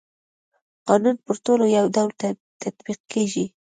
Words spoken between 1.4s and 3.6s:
ټولو يو ډول تطبيق کيږي.